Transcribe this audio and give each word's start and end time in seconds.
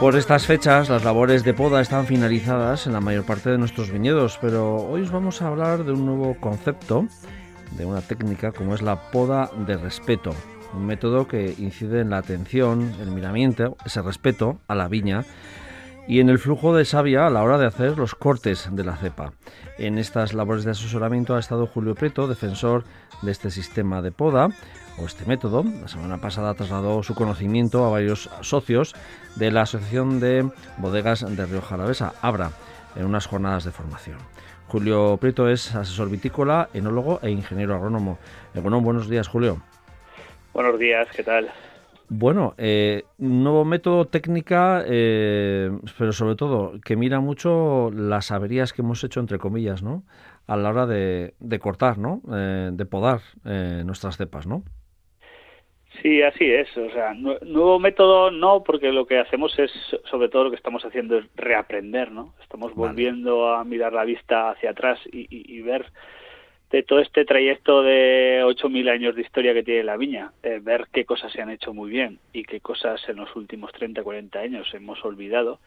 Por 0.00 0.14
estas 0.14 0.44
fechas, 0.44 0.90
las 0.90 1.04
labores 1.04 1.42
de 1.42 1.54
poda 1.54 1.80
están 1.80 2.04
finalizadas 2.04 2.86
en 2.86 2.92
la 2.92 3.00
mayor 3.00 3.24
parte 3.24 3.48
de 3.48 3.56
nuestros 3.56 3.90
viñedos, 3.90 4.38
pero 4.42 4.76
hoy 4.76 5.00
os 5.00 5.10
vamos 5.10 5.40
a 5.40 5.48
hablar 5.48 5.84
de 5.84 5.92
un 5.92 6.04
nuevo 6.04 6.36
concepto, 6.38 7.08
de 7.78 7.86
una 7.86 8.02
técnica 8.02 8.52
como 8.52 8.74
es 8.74 8.82
la 8.82 9.10
poda 9.10 9.50
de 9.66 9.78
respeto, 9.78 10.34
un 10.74 10.84
método 10.84 11.26
que 11.26 11.54
incide 11.56 12.02
en 12.02 12.10
la 12.10 12.18
atención, 12.18 12.94
el 13.00 13.10
miramiento, 13.10 13.78
ese 13.86 14.02
respeto 14.02 14.60
a 14.68 14.74
la 14.74 14.86
viña 14.86 15.24
y 16.08 16.20
en 16.20 16.28
el 16.28 16.38
flujo 16.38 16.74
de 16.74 16.84
savia 16.84 17.26
a 17.26 17.30
la 17.30 17.42
hora 17.42 17.58
de 17.58 17.66
hacer 17.66 17.98
los 17.98 18.14
cortes 18.14 18.68
de 18.70 18.84
la 18.84 18.96
cepa. 18.96 19.32
En 19.78 19.98
estas 19.98 20.34
labores 20.34 20.64
de 20.64 20.70
asesoramiento 20.70 21.34
ha 21.34 21.40
estado 21.40 21.66
Julio 21.66 21.94
Preto, 21.94 22.28
defensor 22.28 22.84
de 23.22 23.32
este 23.32 23.50
sistema 23.50 24.02
de 24.02 24.12
poda 24.12 24.48
o 24.98 25.04
este 25.04 25.26
método. 25.26 25.64
La 25.64 25.88
semana 25.88 26.18
pasada 26.18 26.54
trasladó 26.54 27.02
su 27.02 27.14
conocimiento 27.14 27.84
a 27.84 27.90
varios 27.90 28.30
socios 28.40 28.94
de 29.34 29.50
la 29.50 29.62
Asociación 29.62 30.20
de 30.20 30.48
Bodegas 30.78 31.24
de 31.28 31.46
Río 31.46 31.60
Jalavesa, 31.60 32.14
ABRA, 32.22 32.52
en 32.94 33.04
unas 33.04 33.26
jornadas 33.26 33.64
de 33.64 33.72
formación. 33.72 34.18
Julio 34.68 35.16
Prieto 35.18 35.48
es 35.48 35.74
asesor 35.74 36.10
vitícola, 36.10 36.68
enólogo 36.74 37.20
e 37.22 37.30
ingeniero 37.30 37.74
agrónomo. 37.74 38.18
Bueno, 38.54 38.80
buenos 38.80 39.08
días, 39.08 39.28
Julio. 39.28 39.60
Buenos 40.52 40.78
días, 40.78 41.06
¿qué 41.14 41.22
tal? 41.22 41.52
Bueno, 42.08 42.54
eh, 42.56 43.02
nuevo 43.18 43.64
método, 43.64 44.06
técnica, 44.06 44.84
eh, 44.86 45.70
pero 45.98 46.12
sobre 46.12 46.36
todo 46.36 46.74
que 46.84 46.94
mira 46.94 47.18
mucho 47.18 47.90
las 47.92 48.30
averías 48.30 48.72
que 48.72 48.82
hemos 48.82 49.02
hecho, 49.02 49.18
entre 49.18 49.38
comillas, 49.38 49.82
¿no? 49.82 50.04
A 50.46 50.56
la 50.56 50.70
hora 50.70 50.86
de, 50.86 51.34
cortar, 51.60 51.98
¿no? 51.98 52.22
Eh, 52.32 52.70
de 52.72 52.86
podar 52.86 53.20
eh, 53.44 53.82
nuestras 53.84 54.16
cepas, 54.16 54.46
¿no? 54.46 54.62
Sí, 56.02 56.22
así 56.22 56.44
es. 56.44 56.76
O 56.76 56.90
sea, 56.90 57.14
nuevo 57.14 57.80
método 57.80 58.30
no, 58.30 58.62
porque 58.62 58.92
lo 58.92 59.06
que 59.06 59.18
hacemos 59.18 59.58
es, 59.58 59.72
sobre 60.08 60.28
todo 60.28 60.44
lo 60.44 60.50
que 60.50 60.56
estamos 60.56 60.84
haciendo 60.84 61.18
es 61.18 61.24
reaprender, 61.34 62.12
¿no? 62.12 62.34
Estamos 62.42 62.74
volviendo 62.74 63.52
a 63.52 63.64
mirar 63.64 63.92
la 63.92 64.04
vista 64.04 64.50
hacia 64.50 64.70
atrás 64.70 65.00
y, 65.10 65.60
ver 65.62 65.86
de 66.70 66.82
todo 66.82 67.00
este 67.00 67.24
trayecto 67.24 67.82
de 67.82 68.42
8.000 68.44 68.90
años 68.90 69.14
de 69.14 69.22
historia 69.22 69.54
que 69.54 69.62
tiene 69.62 69.84
la 69.84 69.96
viña, 69.96 70.32
eh, 70.42 70.60
ver 70.62 70.86
qué 70.92 71.04
cosas 71.04 71.32
se 71.32 71.40
han 71.40 71.50
hecho 71.50 71.72
muy 71.72 71.90
bien 71.90 72.18
y 72.32 72.44
qué 72.44 72.60
cosas 72.60 73.00
en 73.08 73.16
los 73.16 73.34
últimos 73.36 73.72
30, 73.72 74.02
40 74.02 74.38
años 74.38 74.68
hemos 74.74 75.04
olvidado. 75.04 75.60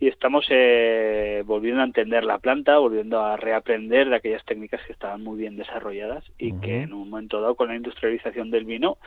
Y 0.00 0.08
estamos 0.08 0.44
eh, 0.50 1.44
volviendo 1.46 1.80
a 1.80 1.84
entender 1.84 2.24
la 2.24 2.38
planta, 2.38 2.78
volviendo 2.78 3.20
a 3.20 3.36
reaprender 3.36 4.08
de 4.08 4.16
aquellas 4.16 4.44
técnicas 4.44 4.80
que 4.84 4.92
estaban 4.92 5.22
muy 5.22 5.38
bien 5.38 5.56
desarrolladas 5.56 6.24
y 6.38 6.58
que 6.58 6.82
en 6.82 6.92
un 6.92 7.08
momento 7.08 7.40
dado 7.40 7.54
con 7.54 7.68
la 7.68 7.76
industrialización 7.76 8.50
del 8.50 8.64
vino 8.64 8.98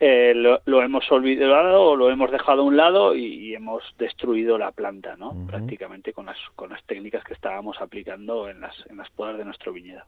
eh, 0.00 0.34
lo, 0.34 0.82
hemos 0.82 1.10
olvidado 1.12 1.82
o 1.82 1.96
lo 1.96 2.10
hemos 2.10 2.30
dejado 2.30 2.62
a 2.62 2.64
un 2.64 2.76
lado 2.76 3.14
y, 3.14 3.54
hemos 3.54 3.84
destruido 3.98 4.58
la 4.58 4.72
planta, 4.72 5.16
¿no? 5.16 5.46
Prácticamente 5.46 6.12
con 6.12 6.26
las, 6.26 6.36
con 6.56 6.70
las 6.70 6.82
técnicas 6.84 7.22
que 7.22 7.34
estábamos 7.34 7.80
aplicando 7.80 8.48
en 8.48 8.60
las, 8.60 8.74
en 8.90 8.96
las 8.96 9.08
podas 9.10 9.38
de 9.38 9.44
nuestro 9.44 9.72
viñedo. 9.72 10.02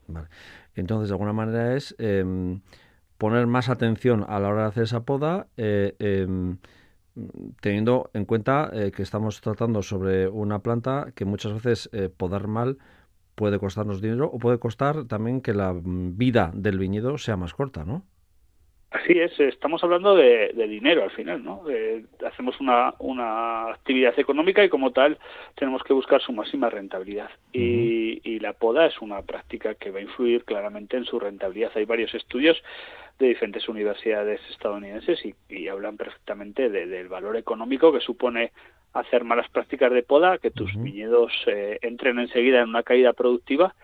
Entonces, 0.75 1.09
de 1.09 1.15
alguna 1.15 1.33
manera 1.33 1.77
es 1.77 1.95
em, 1.99 2.61
poner 3.19 3.47
más 3.47 3.69
atención 3.69 4.25
a 4.29 4.41
la 4.41 4.49
hora 4.49 4.63
de 4.63 4.69
hacer 4.69 4.83
esa 4.83 5.05
poda, 5.05 5.47
eh, 5.57 5.95
em, 6.01 6.59
teniendo 7.61 8.11
en 8.13 8.25
cuenta 8.25 8.69
eh, 8.73 8.91
que 8.91 9.03
estamos 9.03 9.41
tratando 9.41 9.83
sobre 9.83 10.27
una 10.27 10.59
planta 10.59 11.13
que 11.15 11.25
muchas 11.25 11.63
veces 11.63 11.89
podar 12.17 12.49
mal 12.49 12.79
puede 13.37 13.61
costarnos 13.61 14.01
dinero 14.01 14.29
o 14.33 14.39
puede 14.39 14.59
costar 14.59 15.05
también 15.05 15.41
que 15.41 15.55
la 15.55 15.73
vida 15.83 16.51
del 16.53 16.79
viñedo 16.79 17.17
sea 17.19 17.37
más 17.37 17.55
corta, 17.55 17.85
¿no? 17.85 18.03
Así 18.97 19.13
es, 19.19 19.39
estamos 19.39 19.85
hablando 19.85 20.17
de, 20.17 20.53
dinero 20.69 21.03
al 21.03 21.11
final, 21.11 21.45
¿no? 21.45 21.65
hacemos 22.27 22.59
una, 22.61 22.95
una, 22.99 23.71
actividad 23.71 24.19
económica 24.19 24.65
y 24.65 24.71
como 24.71 24.91
tal 24.93 25.19
tenemos 25.55 25.83
que 25.83 25.93
buscar 25.93 26.23
su 26.23 26.33
máxima 26.33 26.71
rentabilidad. 26.71 27.31
y, 27.53 28.21
y, 28.25 28.39
la 28.39 28.55
poda 28.55 28.87
es 28.87 29.01
una 29.03 29.21
práctica 29.23 29.75
que 29.75 29.91
va 29.91 29.99
a 29.99 30.03
influir 30.03 30.45
claramente 30.45 30.97
en 30.97 31.05
su 31.05 31.21
rentabilidad. 31.21 31.73
Hay 31.75 31.85
varios 31.85 32.15
estudios 32.15 32.63
de 33.19 33.29
diferentes 33.29 33.69
universidades 33.69 34.41
estadounidenses 34.51 35.21
y, 35.49 35.69
hablan 35.69 35.97
perfectamente 35.97 36.71
del 36.71 37.09
valor 37.09 37.37
económico 37.37 37.93
que 37.93 38.01
supone 38.01 38.53
hacer 38.93 39.25
malas 39.25 39.49
prácticas 39.51 39.93
de 39.93 40.03
poda, 40.03 40.39
que 40.39 40.51
tus 40.51 40.75
viñedos 40.75 41.33
eh, 41.47 41.79
entren 41.83 42.19
enseguida 42.19 42.61
en 42.61 42.71
una 42.71 42.83
caída 42.83 43.13
productiva 43.13 43.75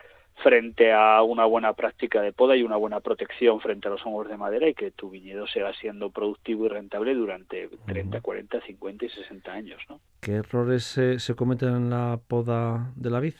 frente 0.42 0.92
a 0.92 1.22
una 1.22 1.44
buena 1.44 1.72
práctica 1.72 2.20
de 2.20 2.32
poda 2.32 2.56
y 2.56 2.62
una 2.62 2.76
buena 2.76 3.00
protección 3.00 3.60
frente 3.60 3.88
a 3.88 3.90
los 3.92 4.04
hongos 4.04 4.28
de 4.28 4.36
madera 4.36 4.68
y 4.68 4.74
que 4.74 4.90
tu 4.90 5.10
viñedo 5.10 5.46
siga 5.46 5.72
siendo 5.74 6.10
productivo 6.10 6.66
y 6.66 6.68
rentable 6.68 7.14
durante 7.14 7.68
30, 7.86 8.20
40, 8.20 8.60
50 8.60 9.04
y 9.04 9.08
60 9.08 9.52
años. 9.52 9.80
¿no? 9.88 10.00
¿Qué 10.20 10.32
errores 10.32 10.84
se, 10.84 11.18
se 11.18 11.34
cometen 11.34 11.70
en 11.70 11.90
la 11.90 12.18
poda 12.28 12.92
de 12.96 13.10
la 13.10 13.20
vid? 13.20 13.34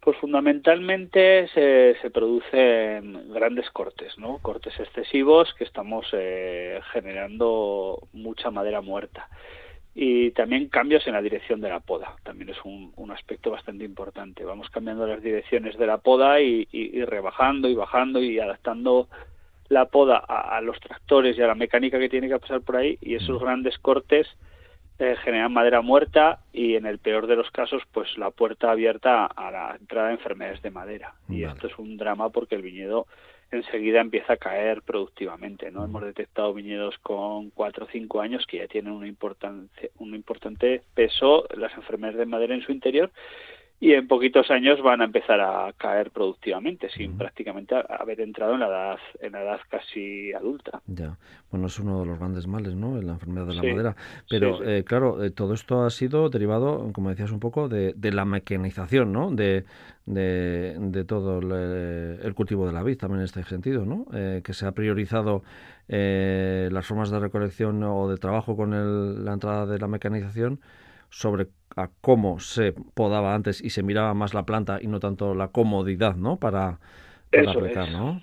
Pues 0.00 0.16
fundamentalmente 0.16 1.46
se, 1.54 1.94
se 2.02 2.10
producen 2.10 3.32
grandes 3.32 3.70
cortes, 3.70 4.18
¿no? 4.18 4.38
Cortes 4.38 4.74
excesivos 4.80 5.54
que 5.54 5.62
estamos 5.62 6.06
eh, 6.12 6.80
generando 6.92 8.08
mucha 8.12 8.50
madera 8.50 8.80
muerta 8.80 9.28
y 9.94 10.30
también 10.30 10.68
cambios 10.68 11.06
en 11.06 11.12
la 11.12 11.22
dirección 11.22 11.60
de 11.60 11.68
la 11.68 11.80
poda. 11.80 12.16
También 12.22 12.50
es 12.50 12.56
un, 12.64 12.92
un 12.96 13.10
aspecto 13.10 13.50
bastante 13.50 13.84
importante. 13.84 14.44
Vamos 14.44 14.70
cambiando 14.70 15.06
las 15.06 15.22
direcciones 15.22 15.76
de 15.76 15.86
la 15.86 15.98
poda 15.98 16.40
y, 16.40 16.66
y, 16.72 17.04
rebajando 17.04 17.68
y 17.68 17.74
bajando 17.74 18.22
y 18.22 18.38
adaptando 18.38 19.08
la 19.68 19.86
poda 19.86 20.18
a, 20.18 20.60
los 20.60 20.78
tractores 20.80 21.36
y 21.36 21.42
a 21.42 21.46
la 21.46 21.54
mecánica 21.54 21.98
que 21.98 22.08
tiene 22.08 22.28
que 22.28 22.38
pasar 22.38 22.60
por 22.60 22.76
ahí 22.76 22.98
y 23.00 23.14
esos 23.14 23.40
grandes 23.40 23.78
cortes 23.78 24.26
eh, 24.98 25.16
generan 25.24 25.52
madera 25.52 25.80
muerta 25.80 26.40
y 26.52 26.74
en 26.74 26.84
el 26.84 26.98
peor 26.98 27.26
de 27.26 27.36
los 27.36 27.50
casos 27.50 27.82
pues 27.90 28.18
la 28.18 28.30
puerta 28.30 28.70
abierta 28.70 29.24
a 29.24 29.50
la 29.50 29.76
entrada 29.78 30.08
de 30.08 30.14
enfermedades 30.14 30.60
de 30.62 30.70
madera. 30.70 31.14
Y 31.28 31.44
esto 31.44 31.68
es 31.68 31.78
un 31.78 31.96
drama 31.96 32.28
porque 32.28 32.54
el 32.54 32.62
viñedo 32.62 33.06
enseguida 33.52 34.00
empieza 34.00 34.34
a 34.34 34.36
caer 34.38 34.82
productivamente. 34.82 35.70
¿no? 35.70 35.84
Hemos 35.84 36.02
detectado 36.02 36.52
viñedos 36.54 36.98
con 36.98 37.50
cuatro 37.50 37.84
o 37.84 37.88
cinco 37.88 38.20
años 38.20 38.46
que 38.46 38.58
ya 38.58 38.66
tienen 38.66 38.92
una 38.92 39.06
importancia, 39.06 39.88
un 39.98 40.14
importante 40.14 40.82
peso 40.94 41.46
las 41.56 41.74
enfermedades 41.74 42.18
de 42.18 42.26
madera 42.26 42.54
en 42.54 42.62
su 42.62 42.72
interior 42.72 43.10
y 43.82 43.94
en 43.94 44.06
poquitos 44.06 44.48
años 44.52 44.80
van 44.80 45.00
a 45.00 45.06
empezar 45.06 45.40
a 45.40 45.72
caer 45.76 46.12
productivamente 46.12 46.88
sin 46.90 47.18
prácticamente 47.18 47.74
haber 47.74 48.20
entrado 48.20 48.54
en 48.54 48.60
la 48.60 48.68
edad 48.68 48.98
en 49.20 49.32
la 49.32 49.42
edad 49.42 49.60
casi 49.68 50.32
adulta. 50.32 50.80
Ya 50.86 51.18
bueno 51.50 51.66
es 51.66 51.80
uno 51.80 51.98
de 51.98 52.06
los 52.06 52.16
grandes 52.16 52.46
males 52.46 52.76
no 52.76 53.02
la 53.02 53.14
enfermedad 53.14 53.48
de 53.48 53.54
la 53.54 53.62
madera. 53.62 53.96
pero 54.30 54.62
eh, 54.62 54.84
claro 54.84 55.24
eh, 55.24 55.32
todo 55.32 55.52
esto 55.52 55.82
ha 55.82 55.90
sido 55.90 56.28
derivado 56.28 56.92
como 56.92 57.10
decías 57.10 57.32
un 57.32 57.40
poco 57.40 57.68
de, 57.68 57.92
la 58.00 58.24
mecanización 58.24 59.12
no 59.12 59.32
de, 59.32 59.64
de, 60.06 61.04
todo 61.04 61.40
el, 61.40 62.34
cultivo 62.34 62.68
de 62.68 62.72
la 62.72 62.84
vid 62.84 62.98
también 62.98 63.18
en 63.18 63.24
este 63.24 63.42
sentido 63.42 63.84
no 63.84 64.06
eh, 64.14 64.42
que 64.44 64.52
se 64.52 64.64
ha 64.64 64.70
priorizado 64.70 65.42
las 65.88 66.86
formas 66.86 67.10
de 67.10 67.18
recolección 67.18 67.82
o 67.82 68.08
de 68.08 68.16
trabajo 68.16 68.56
con 68.56 69.24
la 69.24 69.32
entrada 69.32 69.66
de 69.66 69.80
la 69.80 69.88
mecanización 69.88 70.60
sobre 71.12 71.46
a 71.76 71.88
cómo 72.00 72.40
se 72.40 72.72
podaba 72.94 73.34
antes 73.34 73.62
y 73.62 73.70
se 73.70 73.82
miraba 73.82 74.14
más 74.14 74.34
la 74.34 74.44
planta 74.44 74.78
y 74.80 74.88
no 74.88 74.98
tanto 74.98 75.34
la 75.34 75.48
comodidad, 75.48 76.16
¿no? 76.16 76.38
Para, 76.38 76.78
aplicar, 77.32 77.90
¿no? 77.92 78.20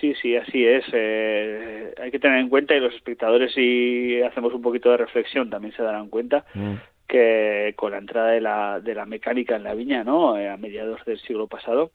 Sí, 0.00 0.14
sí, 0.22 0.36
así 0.36 0.64
es. 0.64 0.84
Eh, 0.92 1.94
hay 2.00 2.10
que 2.10 2.18
tener 2.18 2.38
en 2.38 2.48
cuenta 2.48 2.74
y 2.74 2.80
los 2.80 2.94
espectadores 2.94 3.52
si 3.52 4.22
hacemos 4.22 4.54
un 4.54 4.62
poquito 4.62 4.90
de 4.90 4.98
reflexión 4.98 5.50
también 5.50 5.74
se 5.74 5.82
darán 5.82 6.08
cuenta 6.08 6.44
mm. 6.54 6.74
que 7.08 7.74
con 7.76 7.92
la 7.92 7.98
entrada 7.98 8.30
de 8.30 8.40
la, 8.40 8.80
de 8.80 8.94
la 8.94 9.06
mecánica 9.06 9.56
en 9.56 9.64
la 9.64 9.74
viña, 9.74 10.04
¿no? 10.04 10.38
Eh, 10.38 10.48
a 10.48 10.56
mediados 10.56 11.04
del 11.04 11.18
siglo 11.20 11.48
pasado, 11.48 11.90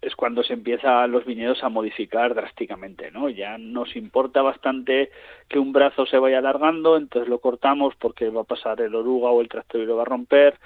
es 0.00 0.16
cuando 0.16 0.42
se 0.42 0.52
empiezan 0.52 1.10
los 1.10 1.24
viñedos 1.24 1.62
a 1.62 1.68
modificar 1.68 2.34
drásticamente, 2.34 3.10
¿no? 3.10 3.28
Ya 3.28 3.56
nos 3.58 3.96
importa 3.96 4.42
bastante 4.42 5.10
que 5.48 5.58
un 5.58 5.72
brazo 5.72 6.06
se 6.06 6.18
vaya 6.18 6.38
alargando, 6.38 6.96
entonces 6.96 7.28
lo 7.28 7.38
cortamos 7.38 7.94
porque 7.96 8.28
va 8.30 8.42
a 8.42 8.44
pasar 8.44 8.80
el 8.80 8.94
oruga 8.94 9.30
o 9.30 9.40
el 9.40 9.48
tractor 9.48 9.80
y 9.80 9.86
lo 9.86 9.96
va 9.96 10.02
a 10.02 10.06
romper. 10.06 10.58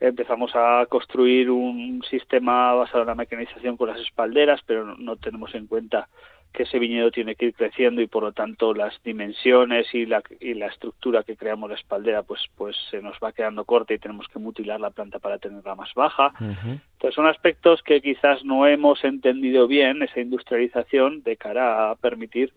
Empezamos 0.00 0.50
a 0.54 0.86
construir 0.88 1.50
un 1.50 2.02
sistema 2.10 2.74
basado 2.74 3.02
en 3.02 3.08
la 3.08 3.14
mecanización 3.14 3.76
con 3.76 3.88
las 3.88 4.00
espalderas, 4.00 4.60
pero 4.66 4.96
no 4.96 5.16
tenemos 5.16 5.54
en 5.54 5.66
cuenta 5.66 6.08
que 6.52 6.64
ese 6.64 6.78
viñedo 6.78 7.10
tiene 7.10 7.34
que 7.34 7.46
ir 7.46 7.54
creciendo 7.54 8.02
y 8.02 8.06
por 8.06 8.22
lo 8.22 8.32
tanto 8.32 8.74
las 8.74 8.94
dimensiones 9.02 9.92
y 9.94 10.06
la, 10.06 10.22
y 10.40 10.54
la 10.54 10.66
estructura 10.66 11.22
que 11.22 11.36
creamos 11.36 11.70
la 11.70 11.76
espaldera 11.76 12.22
pues 12.22 12.40
pues 12.56 12.76
se 12.90 13.00
nos 13.00 13.16
va 13.22 13.32
quedando 13.32 13.64
corta 13.64 13.94
y 13.94 13.98
tenemos 13.98 14.28
que 14.28 14.38
mutilar 14.38 14.80
la 14.80 14.90
planta 14.90 15.18
para 15.18 15.38
tenerla 15.38 15.74
más 15.74 15.92
baja. 15.94 16.32
Entonces 16.40 17.14
son 17.14 17.26
aspectos 17.26 17.82
que 17.82 18.00
quizás 18.00 18.44
no 18.44 18.66
hemos 18.66 19.02
entendido 19.04 19.66
bien 19.66 20.02
esa 20.02 20.20
industrialización 20.20 21.22
de 21.22 21.36
cara 21.36 21.90
a 21.90 21.96
permitir 21.96 22.52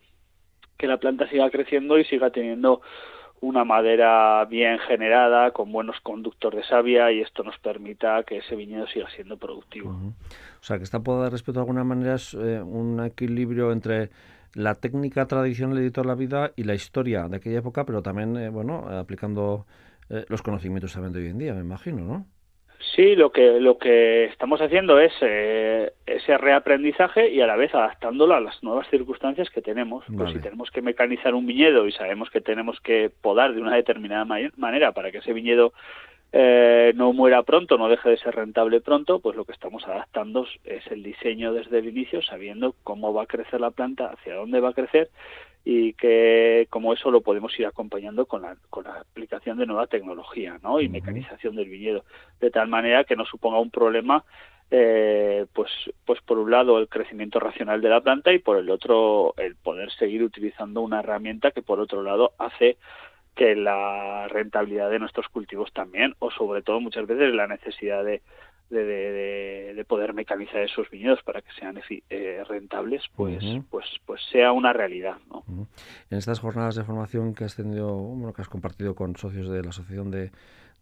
que 0.78 0.88
la 0.88 0.98
planta 0.98 1.30
siga 1.30 1.50
creciendo 1.50 1.98
y 1.98 2.06
siga 2.06 2.30
teniendo 2.32 2.82
una 3.46 3.64
madera 3.64 4.44
bien 4.46 4.80
generada, 4.80 5.52
con 5.52 5.72
buenos 5.72 6.00
conductores 6.02 6.62
de 6.62 6.68
savia 6.68 7.12
y 7.12 7.22
esto 7.22 7.44
nos 7.44 7.58
permita 7.60 8.24
que 8.24 8.38
ese 8.38 8.56
viñedo 8.56 8.88
siga 8.88 9.10
siendo 9.12 9.38
productivo. 9.38 9.92
O 9.92 10.64
sea, 10.64 10.78
que 10.78 10.84
esta 10.84 11.00
poda 11.02 11.26
de 11.26 11.30
respeto 11.30 11.60
de 11.60 11.62
alguna 11.62 11.84
manera 11.84 12.16
es 12.16 12.34
eh, 12.34 12.62
un 12.62 13.04
equilibrio 13.04 13.72
entre 13.72 14.10
la 14.54 14.76
técnica 14.76 15.28
tradicional 15.28 15.78
de 15.78 15.92
toda 15.92 16.08
la 16.08 16.16
vida 16.16 16.52
y 16.56 16.64
la 16.64 16.74
historia 16.74 17.28
de 17.28 17.38
aquella 17.38 17.60
época, 17.60 17.86
pero 17.86 18.02
también, 18.02 18.36
eh, 18.38 18.50
bueno, 18.50 18.88
aplicando 18.90 19.66
eh, 20.10 20.26
los 20.28 20.42
conocimientos 20.42 20.94
también 20.94 21.14
de 21.14 21.20
hoy 21.20 21.28
en 21.28 21.38
día, 21.38 21.54
me 21.54 21.62
imagino, 21.62 22.04
¿no? 22.04 22.26
Sí, 22.96 23.16
lo 23.18 23.32
que 23.32 23.60
lo 23.60 23.78
que 23.78 24.26
estamos 24.26 24.62
haciendo 24.62 25.00
es 25.00 25.12
eh, 25.20 25.92
ese 26.06 26.38
reaprendizaje 26.38 27.30
y 27.30 27.42
a 27.42 27.48
la 27.48 27.58
vez 27.58 27.76
adaptándolo 27.76 28.36
a 28.36 28.40
las 28.40 28.64
nuevas 28.64 28.88
circunstancias 28.90 29.50
que 29.50 29.62
tenemos. 29.62 30.06
Pues 30.16 30.32
si 30.32 30.40
tenemos 30.40 30.72
que 30.72 30.82
mecanizar 30.82 31.34
un 31.34 31.46
viñedo 31.46 31.88
y 31.88 31.92
sabemos 31.92 32.30
que 32.30 32.40
tenemos 32.40 32.80
que 32.80 33.12
podar 33.22 33.54
de 33.54 33.62
una 33.62 33.76
determinada 33.76 34.24
manera 34.56 34.94
para 34.94 35.12
que 35.12 35.18
ese 35.18 35.34
viñedo 35.34 35.74
eh, 36.38 36.92
no 36.98 37.14
muera 37.14 37.44
pronto, 37.44 37.78
no 37.78 37.88
deje 37.88 38.10
de 38.10 38.18
ser 38.18 38.36
rentable 38.36 38.82
pronto, 38.82 39.22
pues 39.22 39.38
lo 39.38 39.46
que 39.46 39.54
estamos 39.54 39.88
adaptando 39.88 40.46
es 40.66 40.86
el 40.88 41.02
diseño 41.02 41.54
desde 41.54 41.80
el 41.80 41.88
inicio, 41.88 42.22
sabiendo 42.22 42.76
cómo 42.84 43.14
va 43.14 43.24
a 43.24 43.26
crecer 43.26 43.62
la 43.62 43.72
planta, 43.72 44.08
hacia 44.08 44.36
dónde 44.36 44.60
va 44.60 44.72
a 44.72 44.74
crecer 44.74 45.10
y 45.64 45.94
que 45.94 46.68
como 46.70 46.92
eso 46.92 47.10
lo 47.10 47.22
podemos 47.22 47.58
ir 47.58 47.66
acompañando 47.66 48.26
con 48.26 48.42
la, 48.42 48.58
con 48.70 48.84
la 48.84 49.00
aplicación 49.00 49.58
de 49.58 49.66
nueva 49.66 49.88
tecnología 49.88 50.60
¿no? 50.62 50.82
y 50.82 50.90
mecanización 50.90 51.56
del 51.56 51.70
viñedo, 51.70 52.04
de 52.42 52.52
tal 52.52 52.68
manera 52.68 53.06
que 53.06 53.16
no 53.16 53.24
suponga 53.24 53.62
un 53.62 53.72
problema 53.72 54.26
eh, 54.72 55.46
pues, 55.54 55.72
pues 56.04 56.20
por 56.20 56.38
un 56.38 56.52
lado 56.52 56.80
el 56.80 56.90
crecimiento 56.90 57.40
racional 57.40 57.80
de 57.80 57.88
la 57.88 58.02
planta 58.02 58.34
y 58.34 58.40
por 58.40 58.58
el 58.58 58.70
otro 58.70 59.36
el 59.38 59.56
poder 59.56 59.90
seguir 59.94 60.22
utilizando 60.22 60.82
una 60.82 61.00
herramienta 61.00 61.52
que 61.52 61.62
por 61.62 61.80
otro 61.80 62.04
lado 62.04 62.34
hace 62.40 62.78
que 63.36 63.56
la 63.56 64.28
rentabilidad 64.30 64.90
de 64.90 65.00
nuestros 65.00 65.28
cultivos 65.28 65.72
también 65.74 66.16
o 66.20 66.32
sobre 66.32 66.62
todo 66.62 66.80
muchas 66.80 67.06
veces 67.06 67.34
la 67.34 67.48
necesidad 67.48 68.04
de, 68.04 68.22
de, 68.70 69.86
poder 69.88 70.14
mecanizar 70.14 70.62
esos 70.62 70.90
viñedos 70.90 71.22
para 71.24 71.42
que 71.42 71.52
sean 71.60 71.80
eh, 72.10 72.44
rentables, 72.48 73.04
pues, 73.16 73.44
pues, 73.70 73.86
pues 74.06 74.22
sea 74.32 74.52
una 74.52 74.74
realidad. 74.74 75.18
¿no? 75.30 75.44
En 76.10 76.18
estas 76.18 76.40
jornadas 76.40 76.76
de 76.76 76.84
formación 76.84 77.36
que 77.36 77.44
has 77.44 77.56
tenido, 77.56 77.94
bueno, 77.94 78.34
que 78.34 78.42
has 78.42 78.50
compartido 78.50 78.96
con 78.96 79.16
socios 79.16 79.50
de 79.50 79.62
la 79.62 79.70
Asociación 79.70 80.10
de, 80.10 80.32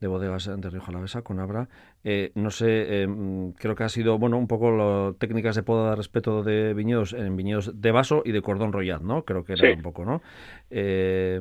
bodegas 0.02 0.46
de 0.46 0.70
Río 0.70 0.82
Jalavesa, 0.82 1.22
con 1.22 1.40
Abra. 1.40 1.70
Eh, 2.04 2.32
no 2.36 2.52
sé, 2.52 2.68
eh, 2.68 3.08
creo 3.58 3.76
que 3.76 3.84
ha 3.84 3.90
sido, 3.90 4.18
bueno, 4.18 4.38
un 4.38 4.48
poco 4.48 4.72
las 4.72 5.18
técnicas 5.18 5.56
de 5.56 5.64
poda 5.64 5.92
de 5.92 5.96
respeto 5.96 6.44
de 6.44 6.74
viñedos 6.74 7.14
en 7.14 7.36
viñedos 7.38 7.82
de 7.82 7.92
vaso 7.92 8.22
y 8.26 8.34
de 8.34 8.42
cordón 8.42 8.74
royal, 8.74 9.06
¿no? 9.06 9.24
Creo 9.24 9.46
que 9.46 9.54
era 9.54 9.74
un 9.74 9.82
poco, 9.82 10.04
¿no? 10.04 10.22
Eh, 10.70 11.40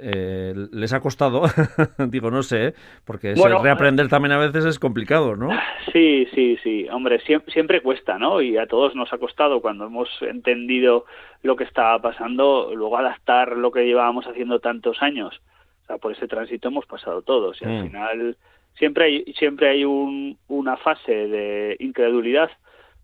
les 0.00 0.92
ha 0.92 1.00
costado, 1.00 1.42
digo, 2.08 2.30
no 2.30 2.42
sé, 2.42 2.74
porque 3.04 3.34
reaprender 3.62 4.08
también 4.08 4.32
a 4.32 4.38
veces 4.38 4.64
es 4.64 4.78
complicado, 4.78 5.36
¿no? 5.36 5.50
Sí, 5.92 6.26
sí, 6.34 6.56
sí, 6.62 6.86
hombre, 6.90 7.20
siempre, 7.20 7.80
cuesta, 7.80 8.18
¿no? 8.18 8.40
Y 8.40 8.56
a 8.56 8.66
todos 8.66 8.94
nos 8.94 9.12
ha 9.12 9.18
costado 9.18 9.60
cuando 9.60 9.86
hemos 9.86 10.08
entendido 10.22 11.04
lo 11.42 11.56
que 11.56 11.64
estaba 11.64 12.00
pasando, 12.00 12.72
luego 12.74 12.96
adaptar 12.96 13.56
lo 13.56 13.70
que 13.70 13.86
llevábamos 13.86 14.26
haciendo 14.26 14.60
tantos 14.60 15.02
años. 15.02 15.40
O 15.82 15.86
sea, 15.86 15.98
por 15.98 16.12
ese 16.12 16.28
tránsito 16.28 16.68
hemos 16.68 16.86
pasado 16.86 17.22
todos 17.22 17.60
y 17.62 17.64
al 17.64 17.72
mm. 17.72 17.86
final 17.86 18.36
siempre 18.74 19.04
hay, 19.04 19.24
siempre 19.38 19.68
hay 19.68 19.84
una 19.84 20.76
fase 20.76 21.12
de 21.12 21.76
incredulidad. 21.80 22.50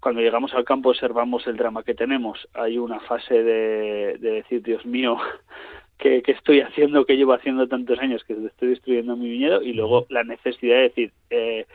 Cuando 0.01 0.21
llegamos 0.21 0.53
al 0.53 0.65
campo 0.65 0.91
observamos 0.91 1.47
el 1.47 1.57
drama 1.57 1.83
que 1.83 1.95
tenemos. 1.95 2.47
Hay 2.53 2.77
una 2.77 3.01
fase 3.01 3.43
de, 3.43 4.19
de 4.19 4.31
decir, 4.33 4.63
Dios 4.63 4.85
mío, 4.85 5.17
que, 5.99 6.23
estoy 6.27 6.61
haciendo, 6.61 7.05
que 7.05 7.17
llevo 7.17 7.33
haciendo 7.33 7.67
tantos 7.69 7.99
años, 7.99 8.25
que 8.25 8.35
estoy 8.35 8.69
destruyendo 8.69 9.17
mi 9.17 9.29
viñedo, 9.29 9.63
y 9.63 9.73
luego 9.73 10.07
la 10.09 10.25
necesidad 10.25 10.77
de 10.77 10.83
decir, 10.83 11.13
eh, 11.31 11.67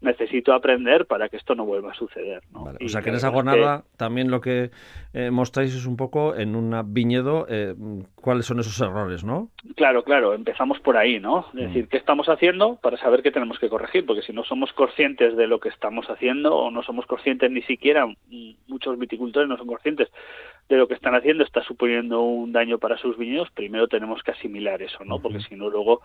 necesito 0.00 0.52
aprender 0.52 1.06
para 1.06 1.28
que 1.28 1.36
esto 1.36 1.54
no 1.54 1.64
vuelva 1.64 1.90
a 1.90 1.94
suceder. 1.94 2.42
O 2.52 2.88
sea 2.88 3.02
que 3.02 3.10
en 3.10 3.16
esa 3.16 3.32
jornada 3.32 3.84
también 3.96 4.30
lo 4.30 4.40
que 4.40 4.70
eh, 5.12 5.30
mostráis 5.30 5.74
es 5.74 5.86
un 5.86 5.96
poco 5.96 6.36
en 6.36 6.54
un 6.54 6.74
viñedo 6.92 7.46
eh, 7.48 7.74
cuáles 8.14 8.46
son 8.46 8.60
esos 8.60 8.80
errores, 8.80 9.24
¿no? 9.24 9.50
Claro, 9.74 10.04
claro, 10.04 10.34
empezamos 10.34 10.78
por 10.80 10.96
ahí, 10.96 11.18
¿no? 11.18 11.46
Es 11.48 11.54
mm. 11.54 11.58
decir, 11.58 11.88
qué 11.88 11.96
estamos 11.96 12.28
haciendo 12.28 12.76
para 12.76 12.96
saber 12.98 13.22
qué 13.22 13.32
tenemos 13.32 13.58
que 13.58 13.68
corregir, 13.68 14.06
porque 14.06 14.22
si 14.22 14.32
no 14.32 14.44
somos 14.44 14.72
conscientes 14.72 15.36
de 15.36 15.46
lo 15.48 15.58
que 15.58 15.68
estamos 15.68 16.08
haciendo 16.08 16.54
o 16.54 16.70
no 16.70 16.82
somos 16.82 17.06
conscientes 17.06 17.50
ni 17.50 17.62
siquiera, 17.62 18.06
mm, 18.06 18.50
muchos 18.68 18.98
viticultores 18.98 19.48
no 19.48 19.56
son 19.56 19.66
conscientes 19.66 20.08
de 20.68 20.76
lo 20.76 20.86
que 20.86 20.94
están 20.94 21.14
haciendo, 21.14 21.44
está 21.44 21.62
suponiendo 21.62 22.20
un 22.20 22.52
daño 22.52 22.78
para 22.78 22.98
sus 22.98 23.16
viñedos, 23.16 23.50
primero 23.50 23.88
tenemos 23.88 24.22
que 24.22 24.32
asimilar 24.32 24.82
eso, 24.82 25.02
¿no? 25.04 25.18
Porque 25.18 25.40
si 25.40 25.56
no 25.56 25.70
luego 25.70 26.02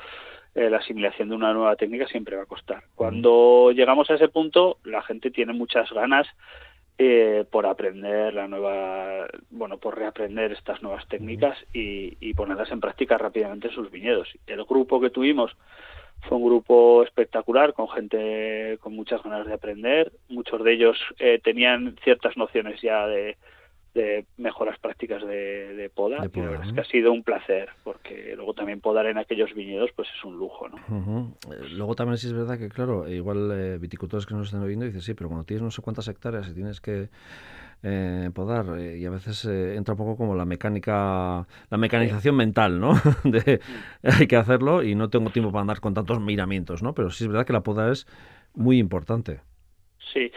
eh, 0.55 0.69
la 0.69 0.77
asimilación 0.77 1.29
de 1.29 1.35
una 1.35 1.53
nueva 1.53 1.75
técnica 1.75 2.07
siempre 2.07 2.37
va 2.37 2.43
a 2.43 2.47
costar. 2.47 2.83
Cuando 2.95 3.71
llegamos 3.71 4.09
a 4.09 4.15
ese 4.15 4.29
punto, 4.29 4.77
la 4.85 5.01
gente 5.01 5.31
tiene 5.31 5.51
muchas 5.51 5.91
ganas 5.91 6.27
eh, 6.97 7.43
por 7.49 7.65
aprender 7.65 8.33
la 8.33 8.47
nueva, 8.47 9.27
bueno, 9.49 9.79
por 9.79 9.97
reaprender 9.97 10.51
estas 10.53 10.81
nuevas 10.81 11.07
técnicas 11.07 11.57
y, 11.73 12.33
ponerlas 12.35 12.71
en 12.71 12.79
práctica 12.79 13.17
rápidamente 13.17 13.67
en 13.67 13.73
sus 13.73 13.91
viñedos. 13.91 14.29
El 14.47 14.63
grupo 14.63 15.01
que 15.01 15.09
tuvimos 15.09 15.55
fue 16.21 16.37
un 16.37 16.45
grupo 16.45 17.03
espectacular 17.03 17.73
con 17.73 17.89
gente 17.89 18.77
con 18.79 18.95
muchas 18.95 19.21
ganas 19.23 19.45
de 19.45 19.53
aprender. 19.53 20.11
Muchos 20.29 20.63
de 20.63 20.73
ellos 20.73 20.97
eh, 21.19 21.39
tenían 21.43 21.97
ciertas 22.03 22.37
nociones 22.37 22.81
ya 22.81 23.07
de, 23.07 23.37
de 23.93 24.25
mejoras 24.37 24.79
prácticas 24.79 25.23
de, 25.25 25.91
poda. 25.93 26.17
es 26.25 26.31
que 26.73 26.81
ha 26.81 26.85
sido 26.85 27.11
un 27.11 27.23
placer, 27.23 27.69
porque 27.83 28.33
luego 28.35 28.53
también 28.53 28.81
podar 28.81 29.05
en 29.05 29.17
aquellos 29.17 29.53
viñedos 29.53 29.91
pues 29.95 30.07
es 30.17 30.23
un 30.23 30.37
lujo. 30.37 30.67
¿no? 30.69 31.35
Eh, 31.51 31.69
luego 31.71 31.95
también 31.95 32.17
sí 32.17 32.27
es 32.27 32.33
verdad 32.33 32.57
que, 32.57 32.69
claro, 32.69 33.07
igual 33.07 33.51
eh, 33.51 33.77
viticultores 33.77 34.25
que 34.25 34.33
nos 34.33 34.47
estén 34.47 34.61
oyendo 34.61 34.85
dicen, 34.85 35.01
sí, 35.01 35.13
pero 35.13 35.29
cuando 35.29 35.45
tienes 35.45 35.61
no 35.61 35.71
sé 35.71 35.81
cuántas 35.81 36.07
hectáreas 36.07 36.49
y 36.49 36.53
tienes 36.53 36.81
que 36.81 37.09
eh, 37.83 38.31
podar, 38.33 38.79
y 38.79 39.05
a 39.05 39.09
veces 39.09 39.45
entra 39.45 39.93
un 39.93 39.97
poco 39.97 40.17
como 40.17 40.35
la 40.35 40.45
mecánica, 40.45 41.45
la 41.69 41.77
mecanización 41.77 42.35
mental, 42.35 42.79
¿no? 42.79 42.93
de 43.23 43.59
hay 44.03 44.27
que 44.27 44.35
hacerlo 44.37 44.83
y 44.83 44.95
no 44.95 45.09
tengo 45.09 45.29
tiempo 45.29 45.51
para 45.51 45.61
andar 45.61 45.81
con 45.81 45.93
tantos 45.93 46.19
miramientos, 46.19 46.81
¿no? 46.81 46.93
Pero 46.95 47.11
sí 47.11 47.25
es 47.25 47.27
verdad 47.27 47.45
que 47.45 47.53
la 47.53 47.61
poda 47.61 47.91
es 47.91 48.07
muy 48.55 48.79
importante. 48.79 49.41
Sí, 50.13 50.31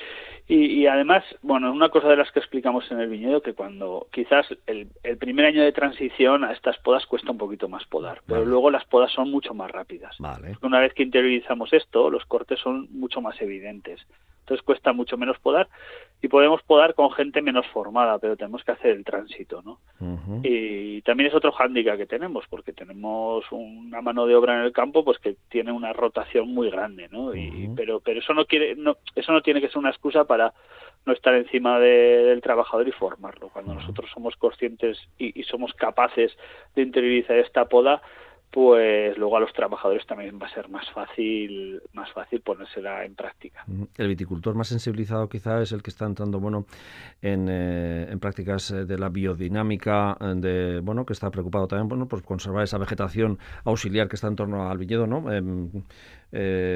y, 0.48 0.86
además, 0.86 1.24
bueno, 1.42 1.72
una 1.72 1.88
cosa 1.88 2.08
de 2.08 2.16
las 2.16 2.30
que 2.30 2.38
explicamos 2.38 2.88
en 2.92 3.00
el 3.00 3.08
viñedo, 3.08 3.42
que 3.42 3.54
cuando 3.54 4.06
quizás 4.12 4.46
el, 4.66 4.88
primer 5.18 5.44
año 5.44 5.62
de 5.62 5.72
transición 5.72 6.44
a 6.44 6.52
estas 6.52 6.78
podas 6.78 7.04
cuesta 7.06 7.32
un 7.32 7.38
poquito 7.38 7.68
más 7.68 7.84
podar, 7.86 8.20
pero 8.26 8.44
luego 8.44 8.70
las 8.70 8.84
podas 8.84 9.10
son 9.10 9.30
mucho 9.30 9.54
más 9.54 9.72
rápidas. 9.72 10.16
Una 10.62 10.78
vez 10.78 10.94
que 10.94 11.02
interiorizamos 11.02 11.72
esto, 11.72 12.10
los 12.10 12.24
cortes 12.26 12.60
son 12.60 12.86
mucho 12.92 13.20
más 13.20 13.40
evidentes 13.42 14.06
entonces 14.46 14.64
cuesta 14.64 14.92
mucho 14.92 15.16
menos 15.16 15.40
podar 15.40 15.68
y 16.22 16.28
podemos 16.28 16.62
podar 16.62 16.94
con 16.94 17.10
gente 17.10 17.42
menos 17.42 17.66
formada, 17.66 18.20
pero 18.20 18.36
tenemos 18.36 18.62
que 18.62 18.70
hacer 18.70 18.92
el 18.92 19.04
tránsito, 19.04 19.60
¿no? 19.62 19.80
Y 20.44 21.02
también 21.02 21.28
es 21.28 21.34
otro 21.34 21.50
hándicap 21.50 21.96
que 21.96 22.06
tenemos, 22.06 22.44
porque 22.48 22.72
tenemos 22.72 23.44
una 23.50 24.00
mano 24.02 24.24
de 24.24 24.36
obra 24.36 24.54
en 24.54 24.60
el 24.60 24.72
campo, 24.72 25.04
pues 25.04 25.18
que 25.18 25.34
tiene 25.48 25.72
una 25.72 25.92
rotación 25.92 26.48
muy 26.48 26.70
grande, 26.70 27.08
¿no? 27.10 27.34
y, 27.34 27.70
pero 27.74 27.98
pero 27.98 28.20
eso 28.20 28.34
no 28.34 28.46
quiere, 28.46 28.76
no, 28.76 28.96
eso 29.16 29.32
no 29.32 29.42
tiene 29.42 29.60
que 29.60 29.68
ser 29.68 29.78
una 29.78 29.90
excusa 29.90 30.24
para 30.24 30.54
no 31.04 31.12
estar 31.12 31.34
encima 31.34 31.80
del 31.80 32.40
trabajador 32.40 32.86
y 32.86 32.92
formarlo. 32.92 33.48
Cuando 33.48 33.74
nosotros 33.74 34.08
somos 34.14 34.36
conscientes 34.36 34.98
y, 35.18 35.38
y 35.38 35.42
somos 35.42 35.72
capaces 35.74 36.32
de 36.76 36.82
interiorizar 36.82 37.36
esta 37.38 37.64
poda, 37.64 38.00
pues 38.50 39.16
luego 39.18 39.36
a 39.36 39.40
los 39.40 39.52
trabajadores 39.52 40.06
también 40.06 40.38
va 40.40 40.46
a 40.46 40.54
ser 40.54 40.68
más 40.68 40.88
fácil 40.90 41.82
más 41.92 42.10
fácil 42.12 42.40
ponérsela 42.40 43.04
en 43.04 43.14
práctica. 43.14 43.64
El 43.96 44.08
viticultor 44.08 44.54
más 44.54 44.68
sensibilizado 44.68 45.28
quizá 45.28 45.60
es 45.60 45.72
el 45.72 45.82
que 45.82 45.90
está 45.90 46.06
entrando 46.06 46.40
bueno 46.40 46.66
en, 47.20 47.48
eh, 47.50 48.06
en 48.10 48.18
prácticas 48.18 48.70
eh, 48.70 48.84
de 48.84 48.98
la 48.98 49.08
biodinámica, 49.08 50.16
eh, 50.20 50.34
de 50.36 50.80
bueno 50.80 51.04
que 51.04 51.12
está 51.12 51.30
preocupado 51.30 51.68
también 51.68 51.88
bueno 51.88 52.08
por 52.08 52.22
conservar 52.22 52.64
esa 52.64 52.78
vegetación 52.78 53.38
auxiliar 53.64 54.08
que 54.08 54.16
está 54.16 54.28
en 54.28 54.36
torno 54.36 54.68
al 54.70 54.78
viñedo, 54.78 55.06
¿no? 55.06 55.30
Em, 55.32 55.70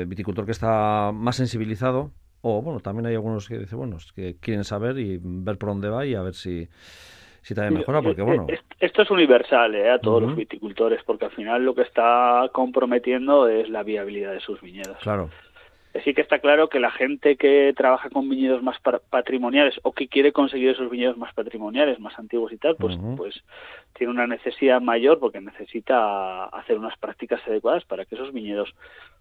viticultor 0.07 0.45
que 0.47 0.53
está 0.53 1.12
más 1.12 1.37
sensibilizado 1.37 2.11
o 2.43 2.62
bueno 2.62 2.81
también 2.81 3.07
hay 3.07 3.15
algunos 3.15 3.49
que 3.49 3.59
dicen 3.59 3.79
bueno 3.79 3.99
que 4.15 4.37
quieren 4.41 4.65
saber 4.65 4.99
y 4.99 5.19
ver 5.23 5.59
por 5.59 5.71
dónde 5.71 5.89
va 5.89 6.07
y 6.07 6.15
a 6.15 6.23
ver 6.23 6.35
si 6.35 6.69
si 7.43 7.55
también 7.55 7.75
mejora, 7.75 8.03
porque 8.03 8.23
bueno... 8.23 8.47
Esto 8.79 9.03
es 9.03 9.11
universal 9.11 9.75
¿eh? 9.75 9.91
a 9.91 9.99
todos 9.99 10.23
los 10.23 10.37
viticultores, 10.37 11.03
porque 11.05 11.27
al 11.27 11.31
final 11.33 11.65
lo 11.65 11.75
que 11.75 11.83
está 11.83 12.49
comprometiendo 12.53 13.49
es 13.49 13.69
la 13.69 13.83
viabilidad 13.83 14.33
de 14.33 14.41
sus 14.41 14.61
viñedos. 14.61 14.99
Claro. 15.03 15.31
Sí 16.05 16.15
que 16.15 16.21
está 16.21 16.39
claro 16.39 16.69
que 16.69 16.79
la 16.79 16.93
gente 16.93 17.37
que 17.37 17.75
trabaja 17.77 18.11
con 18.11 18.29
viñedos 18.29 18.63
más 18.63 18.79
patrimoniales 19.11 19.75
o 19.83 19.93
que 19.93 20.07
quiere 20.07 20.33
conseguir 20.33 20.71
esos 20.71 20.89
viñedos 20.89 21.17
más 21.17 21.35
patrimoniales, 21.35 21.99
más 21.99 22.17
antiguos 22.17 22.53
y 22.53 22.59
tal, 22.59 22.77
pues, 22.77 22.97
pues 23.17 23.43
tiene 23.95 24.13
una 24.13 24.29
necesidad 24.29 24.81
mayor 24.81 25.19
porque 25.19 25.41
necesita 25.41 26.45
hacer 26.45 26.79
unas 26.79 26.97
prácticas 26.97 27.41
adecuadas 27.45 27.85
para 27.87 28.05
que 28.05 28.15
esos 28.15 28.33
viñedos 28.33 28.73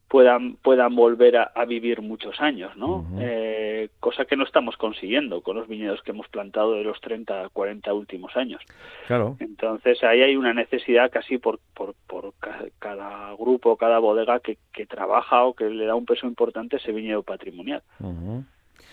puedan 0.10 0.56
puedan 0.56 0.96
volver 0.96 1.38
a, 1.38 1.66
vivir 1.66 2.02
muchos 2.02 2.42
años, 2.42 2.76
¿no? 2.76 3.06
eh, 3.20 3.90
cosa 4.00 4.26
que 4.26 4.36
no 4.36 4.44
estamos 4.44 4.76
consiguiendo 4.76 5.42
con 5.42 5.56
los 5.56 5.68
viñedos 5.68 6.02
que 6.02 6.12
hemos 6.12 6.28
plantado 6.28 6.74
de 6.74 6.84
los 6.84 7.00
30 7.00 7.50
40 7.50 7.94
últimos 7.94 8.36
años. 8.36 8.62
Claro. 9.08 9.38
Entonces 9.40 10.04
ahí 10.04 10.22
hay 10.22 10.36
una 10.36 10.54
necesidad 10.54 11.12
casi 11.12 11.38
por, 11.38 11.60
por, 11.76 11.94
por 12.08 12.34
cada 12.80 13.34
grupo, 13.36 13.78
cada 13.78 14.00
bodega 14.00 14.40
que, 14.40 14.58
que 14.74 14.88
trabaja 14.88 15.44
o 15.44 15.54
que 15.54 15.70
le 15.70 15.86
da 15.86 15.94
un 15.94 16.06
peso 16.06 16.26
importante 16.26 16.76
a 16.76 16.80
ese 16.80 16.92
viñedo 16.92 17.22
patrimonial. 17.22 17.84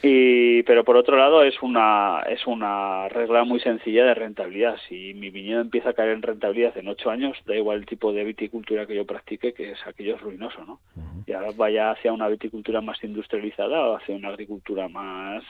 Y, 0.03 0.63
pero 0.65 0.85
por 0.85 0.97
otro 0.97 1.17
lado 1.17 1.43
es 1.43 1.61
una 1.63 2.21
es 2.29 2.47
una 2.47 3.09
regla 3.09 3.45
muy 3.45 3.61
sencilla 3.61 4.05
de 4.05 4.15
rentabilidad. 4.15 4.77
Si 4.89 5.15
mi 5.15 5.31
viñedo 5.31 5.61
empieza 5.61 5.91
a 5.91 5.93
caer 5.95 6.11
en 6.11 6.23
rentabilidad 6.23 6.77
en 6.77 6.89
ocho 6.89 7.11
años, 7.11 7.37
da 7.47 7.57
igual 7.57 7.79
el 7.79 7.87
tipo 7.87 8.13
de 8.13 8.25
viticultura 8.25 8.87
que 8.87 8.95
yo 8.95 9.07
practique, 9.07 9.55
que 9.55 9.73
es 9.73 9.79
aquello 9.87 10.17
es 10.17 10.21
ruinoso, 10.21 10.65
¿no? 10.65 10.81
Y 11.27 11.33
ahora 11.33 11.51
vaya 11.57 11.91
hacia 11.91 12.13
una 12.13 12.29
viticultura 12.29 12.81
más 12.81 13.03
industrializada 13.03 13.89
o 13.89 13.97
hacia 13.97 14.15
una 14.15 14.29
agricultura 14.29 14.89
más 14.89 15.43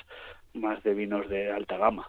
más 0.55 0.83
de 0.83 0.95
vinos 0.95 1.29
de 1.29 1.51
alta 1.53 1.77
gama. 1.77 2.09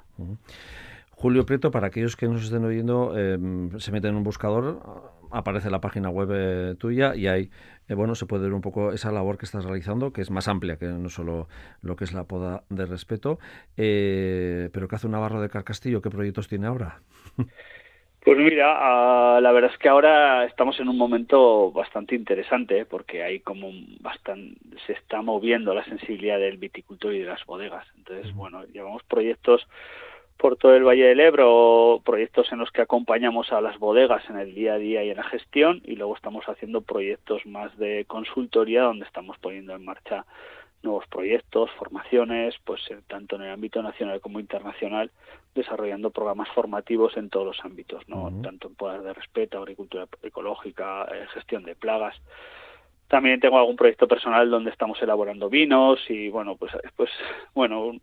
Julio 1.11 1.45
Prieto, 1.45 1.71
para 1.71 1.87
aquellos 1.87 2.15
que 2.15 2.27
nos 2.27 2.43
estén 2.43 2.63
oyendo, 2.63 3.17
em, 3.17 3.77
se 3.79 3.91
meten 3.91 4.11
en 4.11 4.17
un 4.17 4.23
buscador, 4.23 4.79
aparece 5.31 5.69
la 5.69 5.81
página 5.81 6.09
web 6.09 6.29
eh, 6.33 6.75
tuya 6.75 7.15
y 7.15 7.27
ahí, 7.27 7.49
eh, 7.87 7.93
bueno, 7.93 8.15
se 8.15 8.25
puede 8.25 8.43
ver 8.43 8.53
un 8.53 8.61
poco 8.61 8.91
esa 8.91 9.11
labor 9.11 9.37
que 9.37 9.45
estás 9.45 9.65
realizando, 9.65 10.11
que 10.13 10.21
es 10.21 10.31
más 10.31 10.47
amplia 10.47 10.77
que 10.77 10.85
no 10.85 11.09
solo 11.09 11.47
lo 11.81 11.95
que 11.95 12.03
es 12.03 12.13
la 12.13 12.25
poda 12.25 12.63
de 12.69 12.85
respeto. 12.85 13.39
Eh, 13.75 14.69
pero 14.73 14.87
¿qué 14.87 14.95
hace 14.95 15.09
Navarro 15.09 15.41
de 15.41 15.49
Carcastillo? 15.49 16.01
¿Qué 16.01 16.09
proyectos 16.09 16.47
tiene 16.47 16.67
ahora? 16.67 17.01
Pues 18.27 18.39
mira, 18.39 18.75
ah, 18.77 19.39
la 19.39 19.53
verdad 19.53 19.71
es 19.71 19.77
que 19.77 19.87
ahora 19.87 20.43
estamos 20.43 20.77
en 20.81 20.89
un 20.89 20.97
momento 20.97 21.71
bastante 21.71 22.13
interesante 22.13 22.83
porque 22.83 23.23
hay 23.23 23.39
como 23.39 23.69
bastante, 24.01 24.59
se 24.85 24.91
está 24.91 25.21
moviendo 25.21 25.73
la 25.73 25.85
sensibilidad 25.85 26.37
del 26.37 26.57
viticultor 26.57 27.13
y 27.13 27.19
de 27.19 27.25
las 27.27 27.45
bodegas. 27.45 27.87
Entonces, 27.95 28.35
bueno, 28.35 28.65
llevamos 28.65 29.01
proyectos 29.03 29.65
por 30.37 30.57
todo 30.57 30.75
el 30.75 30.83
Valle 30.83 31.05
del 31.05 31.19
Ebro, 31.19 32.01
proyectos 32.05 32.51
en 32.51 32.59
los 32.59 32.71
que 32.71 32.81
acompañamos 32.81 33.51
a 33.51 33.61
las 33.61 33.77
bodegas 33.79 34.23
en 34.29 34.37
el 34.37 34.53
día 34.53 34.73
a 34.73 34.77
día 34.77 35.03
y 35.03 35.09
en 35.09 35.17
la 35.17 35.23
gestión, 35.23 35.81
y 35.83 35.95
luego 35.95 36.15
estamos 36.15 36.45
haciendo 36.47 36.81
proyectos 36.81 37.45
más 37.45 37.75
de 37.77 38.05
consultoría 38.05 38.83
donde 38.83 39.05
estamos 39.05 39.37
poniendo 39.39 39.75
en 39.75 39.83
marcha 39.83 40.25
nuevos 40.83 41.07
proyectos, 41.07 41.71
formaciones, 41.71 42.55
pues 42.63 42.81
eh, 42.91 42.99
tanto 43.07 43.35
en 43.35 43.43
el 43.43 43.51
ámbito 43.51 43.81
nacional 43.81 44.21
como 44.21 44.39
internacional, 44.39 45.11
desarrollando 45.55 46.11
programas 46.11 46.49
formativos 46.49 47.17
en 47.17 47.29
todos 47.29 47.47
los 47.47 47.65
ámbitos, 47.65 48.07
no 48.07 48.31
tanto 48.43 48.67
en 48.67 48.75
poder 48.75 49.01
de 49.01 49.13
respeto, 49.13 49.57
agricultura 49.57 50.07
ecológica, 50.21 51.07
eh, 51.11 51.25
gestión 51.33 51.63
de 51.63 51.75
plagas. 51.75 52.15
También 53.07 53.39
tengo 53.39 53.57
algún 53.57 53.75
proyecto 53.75 54.07
personal 54.07 54.49
donde 54.49 54.69
estamos 54.69 55.01
elaborando 55.01 55.49
vinos 55.49 55.99
y 56.09 56.29
bueno, 56.29 56.55
pues 56.57 56.73
pues 56.95 57.09
bueno, 57.55 57.93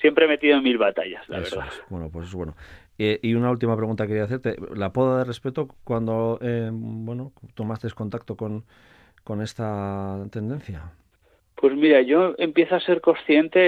siempre 0.00 0.26
he 0.26 0.28
metido 0.28 0.56
en 0.56 0.62
mil 0.62 0.78
batallas, 0.78 1.28
la 1.28 1.40
verdad. 1.40 1.66
Bueno, 1.88 2.10
pues 2.10 2.28
es 2.28 2.34
bueno. 2.34 2.54
Eh, 2.98 3.18
y 3.22 3.34
una 3.34 3.50
última 3.50 3.76
pregunta 3.76 4.06
quería 4.06 4.24
hacerte. 4.24 4.56
La 4.74 4.92
poda 4.92 5.18
de 5.18 5.24
respeto, 5.24 5.68
cuando 5.84 6.38
eh, 6.40 6.70
bueno, 6.72 7.32
tomaste 7.54 7.90
contacto 7.90 8.36
con, 8.36 8.64
con 9.24 9.42
esta 9.42 10.18
tendencia. 10.30 10.92
Pues 11.56 11.74
mira, 11.74 12.02
yo 12.02 12.34
empiezo 12.38 12.74
a 12.74 12.80
ser 12.80 13.00
consciente 13.00 13.60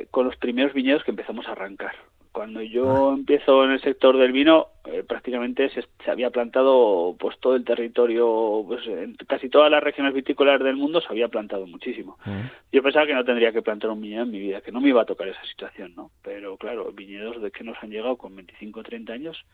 eh, 0.00 0.06
con 0.10 0.26
los 0.26 0.36
primeros 0.36 0.74
viñedos 0.74 1.04
que 1.04 1.10
empezamos 1.10 1.46
a 1.48 1.52
arrancar. 1.52 1.94
Cuando 2.34 2.62
yo 2.62 3.10
ah. 3.10 3.14
empiezo 3.14 3.64
en 3.64 3.70
el 3.70 3.80
sector 3.80 4.18
del 4.18 4.32
vino, 4.32 4.66
eh, 4.86 5.04
prácticamente 5.06 5.70
se, 5.70 6.10
había 6.10 6.30
plantado 6.30 7.14
pues 7.16 7.38
todo 7.38 7.54
el 7.54 7.64
territorio, 7.64 8.64
pues 8.66 8.84
en 8.88 9.14
casi 9.28 9.48
todas 9.48 9.70
las 9.70 9.80
regiones 9.80 10.12
vitícolas 10.12 10.60
del 10.60 10.74
mundo 10.74 11.00
se 11.00 11.06
había 11.10 11.28
plantado 11.28 11.64
muchísimo. 11.68 12.18
Ah. 12.24 12.50
Yo 12.72 12.82
pensaba 12.82 13.06
que 13.06 13.14
no 13.14 13.24
tendría 13.24 13.52
que 13.52 13.62
plantar 13.62 13.90
un 13.90 14.00
viñedo 14.00 14.24
en 14.24 14.32
mi 14.32 14.40
vida, 14.40 14.62
que 14.62 14.72
no 14.72 14.80
me 14.80 14.88
iba 14.88 15.02
a 15.02 15.04
tocar 15.04 15.28
esa 15.28 15.44
situación, 15.44 15.94
¿no? 15.94 16.10
Pero 16.24 16.56
claro, 16.56 16.90
viñedos 16.90 17.40
de 17.40 17.52
que 17.52 17.62
nos 17.62 17.80
han 17.80 17.90
llegado 17.90 18.16
con 18.16 18.34
25 18.34 18.80
o 18.80 18.82
30 18.82 19.12
años, 19.12 19.46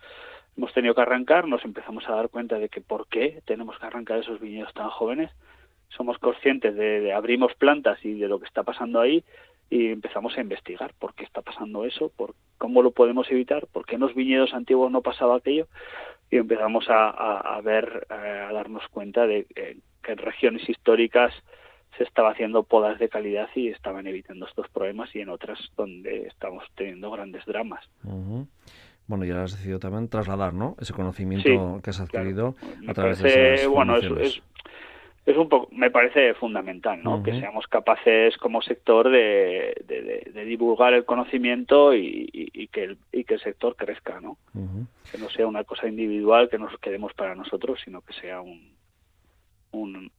hemos 0.57 0.73
tenido 0.73 0.95
que 0.95 1.03
arrancar, 1.03 1.47
nos 1.47 1.63
empezamos 1.67 2.09
a 2.09 2.15
dar 2.15 2.31
cuenta 2.31 2.59
de 2.59 2.71
que 2.71 2.81
por 2.81 3.09
qué 3.09 3.43
tenemos 3.45 3.79
que 3.79 3.85
arrancar 3.85 4.21
esos 4.21 4.41
viñedos 4.41 4.73
tan 4.73 4.89
jóvenes. 4.89 5.31
Somos 5.91 6.17
conscientes 6.19 6.75
de, 6.77 7.01
de 7.01 7.13
abrimos 7.13 7.53
plantas 7.57 8.03
y 8.05 8.15
de 8.15 8.29
lo 8.29 8.39
que 8.39 8.47
está 8.47 8.63
pasando 8.63 9.01
ahí 9.01 9.23
y 9.71 9.87
empezamos 9.87 10.37
a 10.37 10.41
investigar 10.41 10.93
por 10.99 11.15
qué 11.15 11.25
está 11.25 11.43
pasando 11.43 11.85
eso, 11.85 12.11
por 12.17 12.35
cómo 12.59 12.83
lo 12.83 12.91
podemos 12.91 13.31
evitar, 13.31 13.69
por 13.69 13.87
qué 13.87 13.95
en 13.95 14.01
los 14.01 14.15
viñedos 14.15 14.53
antiguos 14.53 14.91
no 14.91 15.01
pasaba 15.01 15.37
aquello 15.37 15.69
y 16.29 16.37
empezamos 16.37 16.87
a, 16.89 17.61
ver, 17.63 18.07
eh, 18.11 18.47
a 18.49 18.53
darnos 18.53 18.87
cuenta 18.89 19.27
de 19.27 19.47
que 19.55 20.13
en 20.13 20.19
regiones 20.19 20.69
históricas 20.69 21.33
se 21.97 22.05
estaba 22.05 22.31
haciendo 22.31 22.63
podas 22.65 22.99
de 22.99 23.09
calidad 23.09 23.49
y 23.55 23.69
estaban 23.69 24.07
evitando 24.07 24.47
estos 24.47 24.69
problemas 24.69 25.15
y 25.15 25.21
en 25.21 25.29
otras 25.29 25.59
donde 25.77 26.27
estamos 26.27 26.65
teniendo 26.75 27.11
grandes 27.11 27.45
dramas. 27.47 27.85
Bueno, 29.07 29.25
y 29.25 29.31
ahora 29.31 29.45
has 29.45 29.53
decidido 29.53 29.81
también 29.81 30.09
trasladar, 30.09 30.55
¿no? 30.55 30.77
Ese 30.81 30.93
conocimiento 30.93 31.81
que 31.83 31.91
has 31.91 32.01
adquirido 32.01 32.55
a 32.87 32.95
través 32.95 33.21
de 33.21 33.55
esas 33.55 33.69
bueno, 33.69 33.97
es, 33.97 34.05
es 34.05 34.43
un 35.27 35.49
poco, 35.49 35.69
me 35.73 35.91
parece 35.91 36.35
fundamental, 36.35 37.03
¿no? 37.03 37.23
Que 37.23 37.39
seamos 37.39 37.67
capaces 37.67 38.37
como 38.39 38.63
sector 38.63 39.11
de, 39.11 39.75
de, 39.87 40.45
divulgar 40.45 40.95
el 40.95 41.05
conocimiento 41.05 41.95
y, 41.95 42.69
que 42.73 42.85
el, 42.85 42.99
y 43.13 43.25
que 43.25 43.35
el 43.35 43.41
sector 43.41 43.77
crezca, 43.77 44.21
¿no? 44.21 44.39
Que 45.11 45.19
no 45.19 45.29
sea 45.31 45.47
una 45.47 45.65
cosa 45.65 45.89
individual 45.89 46.49
que 46.49 46.59
nos 46.59 46.77
quedemos 46.79 47.13
para 47.15 47.35
nosotros, 47.35 47.81
sino 47.85 48.01
que 48.01 48.13
sea 48.15 48.41
un, 48.41 48.80
un, 49.73 50.11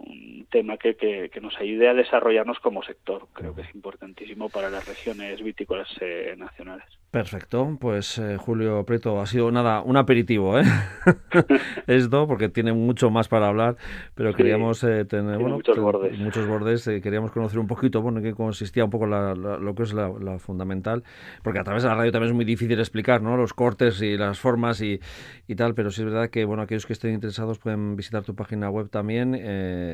tema 0.49 0.77
que, 0.77 0.95
que, 0.95 1.41
nos 1.41 1.57
ayude 1.57 1.87
a 1.87 1.93
desarrollarnos 1.93 2.59
como 2.59 2.83
sector. 2.83 3.27
Creo 3.33 3.55
que 3.55 3.61
es 3.61 3.73
importantísimo 3.73 4.49
para 4.49 4.69
las 4.69 4.85
regiones 4.85 5.41
vitícolas 5.41 5.87
eh, 6.01 6.35
nacionales. 6.37 6.85
Perfecto, 7.11 7.77
pues 7.77 8.17
eh, 8.19 8.37
Julio 8.37 8.85
Preto 8.85 9.19
ha 9.19 9.25
sido 9.25 9.51
nada 9.51 9.81
un 9.81 9.97
aperitivo, 9.97 10.57
¿eh? 10.57 10.63
Esto 11.87 12.25
porque 12.25 12.47
tiene 12.47 12.71
mucho 12.71 13.09
más 13.09 13.27
para 13.27 13.49
hablar, 13.49 13.75
pero 14.15 14.33
queríamos 14.33 14.81
eh, 14.85 15.03
tener 15.03 15.37
muchos 15.39 15.77
bordes, 15.77 16.17
muchos 16.17 16.47
bordes 16.47 16.87
eh, 16.87 17.01
queríamos 17.01 17.31
conocer 17.31 17.59
un 17.59 17.67
poquito, 17.67 18.01
bueno, 18.01 18.19
en 18.19 18.23
qué 18.23 18.33
consistía 18.33 18.85
un 18.85 18.91
poco 18.91 19.07
lo 19.07 19.75
que 19.75 19.83
es 19.83 19.93
la, 19.93 20.39
fundamental, 20.39 21.03
porque 21.43 21.59
a 21.59 21.65
través 21.65 21.83
de 21.83 21.89
la 21.89 21.95
radio 21.95 22.13
también 22.13 22.29
es 22.29 22.35
muy 22.35 22.45
difícil 22.45 22.79
explicar, 22.79 23.21
¿no? 23.21 23.35
Los 23.35 23.53
cortes 23.53 24.01
y 24.01 24.15
las 24.15 24.39
formas 24.39 24.79
y, 24.79 25.01
y 25.49 25.55
tal, 25.55 25.75
pero 25.75 25.91
sí 25.91 26.03
es 26.03 26.05
verdad 26.05 26.29
que 26.29 26.45
bueno 26.45 26.63
aquellos 26.63 26.85
que 26.85 26.93
estén 26.93 27.13
interesados 27.13 27.59
pueden 27.59 27.97
visitar 27.97 28.23
tu 28.23 28.35
página 28.35 28.69
web 28.69 28.89
también 28.89 29.35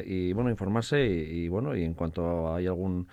y 0.05 0.33
bueno 0.33 0.49
informarse 0.49 1.05
y, 1.05 1.43
y 1.43 1.47
bueno 1.47 1.75
y 1.75 1.83
en 1.83 1.93
cuanto 1.93 2.53
hay 2.53 2.67
algún 2.67 3.07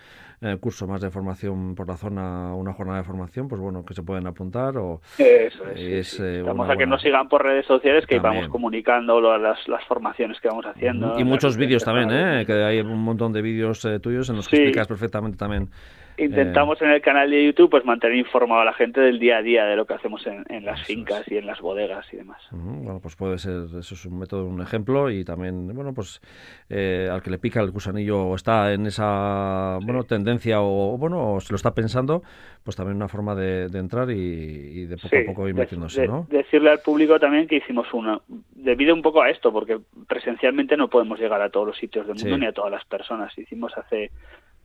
eh, 0.44 0.58
curso 0.60 0.86
más 0.86 1.00
de 1.00 1.10
formación 1.10 1.74
por 1.74 1.88
la 1.88 1.96
zona, 1.96 2.54
una 2.54 2.74
jornada 2.74 2.98
de 2.98 3.04
formación, 3.04 3.48
pues 3.48 3.60
bueno, 3.62 3.82
que 3.82 3.94
se 3.94 4.02
pueden 4.02 4.26
apuntar 4.26 4.76
o... 4.76 5.00
Eso 5.16 5.64
es, 5.74 6.20
eh, 6.20 6.42
Vamos 6.42 6.68
a 6.68 6.76
que 6.76 6.86
nos 6.86 7.00
sigan 7.00 7.28
por 7.30 7.42
redes 7.42 7.64
sociales, 7.64 8.04
que 8.06 8.18
vamos 8.18 8.48
comunicando 8.48 9.20
las, 9.38 9.66
las 9.68 9.84
formaciones 9.84 10.38
que 10.40 10.48
vamos 10.48 10.66
haciendo. 10.66 11.18
Y 11.18 11.24
muchos 11.24 11.56
vídeos 11.56 11.82
también, 11.82 12.10
¿eh? 12.10 12.44
que 12.44 12.52
hay 12.52 12.80
un 12.80 13.02
montón 13.02 13.32
de 13.32 13.40
vídeos 13.40 13.84
eh, 13.86 14.00
tuyos 14.00 14.28
en 14.28 14.36
los 14.36 14.46
que 14.46 14.56
explicas 14.56 14.86
perfectamente 14.86 15.38
también 15.38 15.70
Intentamos 16.16 16.80
en 16.83 16.90
el 16.90 17.00
canal 17.00 17.30
de 17.30 17.44
YouTube 17.44 17.71
pues 17.71 17.85
mantener 17.85 18.16
informado 18.16 18.61
a 18.61 18.64
la 18.64 18.73
gente 18.73 19.00
del 19.00 19.18
día 19.18 19.38
a 19.38 19.42
día 19.42 19.64
de 19.64 19.76
lo 19.76 19.87
que 19.87 19.94
hacemos 19.94 20.26
en, 20.26 20.64
las 20.64 20.83
fincas 20.85 21.25
y 21.30 21.37
en 21.37 21.47
las 21.47 21.61
bodegas 21.61 22.06
y 22.12 22.16
demás. 22.16 22.42
Bueno, 22.50 23.00
pues 23.00 23.16
puede 23.16 23.38
ser, 23.38 23.64
eso 23.78 23.94
es 23.94 24.06
un 24.06 24.18
método, 24.18 24.47
un 24.47 24.61
ejemplo 24.61 25.11
y 25.11 25.25
también, 25.25 25.75
bueno, 25.75 25.92
pues 25.92 26.21
eh, 26.68 27.09
al 27.11 27.23
que 27.23 27.30
le 27.30 27.38
pica 27.38 27.61
el 27.61 27.71
gusanillo 27.71 28.26
o 28.26 28.35
está 28.35 28.73
en 28.73 28.87
esa, 28.87 29.78
bueno, 29.83 30.04
tendencia 30.04 30.61
o, 30.61 30.97
bueno, 30.99 31.35
o 31.35 31.40
se 31.40 31.52
lo 31.52 31.56
está 31.56 31.75
pensando, 31.75 32.23
pues 32.62 32.76
también 32.76 32.97
una 32.97 33.09
forma 33.09 33.35
de, 33.35 33.64
entrar 33.75 34.11
y, 34.11 34.87
de 34.87 34.97
poco 34.97 35.16
a 35.16 35.26
poco 35.26 35.49
ir 35.49 35.54
metiéndose, 35.54 36.06
¿no? 36.06 36.26
decirle 36.30 36.71
al 36.71 36.78
público 36.80 37.18
también 37.18 37.47
que 37.47 37.56
hicimos 37.56 37.92
una, 37.92 38.21
debido 38.54 38.94
un 38.94 39.02
poco 39.02 39.23
a 39.23 39.30
esto, 39.30 39.52
porque 39.52 39.78
presencialmente 40.09 40.76
no 40.76 40.88
podemos 40.88 41.18
llegar 41.18 41.42
a 41.42 41.50
todos 41.50 41.66
los 41.66 41.76
sitios 41.76 42.06
del 42.06 42.16
mundo 42.16 42.38
ni 42.38 42.47
a 42.47 42.52
todas 42.52 42.71
las 42.71 42.85
personas. 42.85 43.37
Hicimos 43.37 43.76
hace 43.76 44.11